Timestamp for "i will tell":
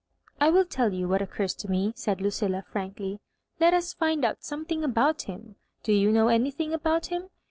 0.39-0.91